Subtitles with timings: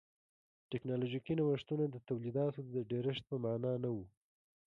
[0.71, 3.97] ټکنالوژیکي نوښتونه د تولیداتو د ډېرښت په معنا نه و.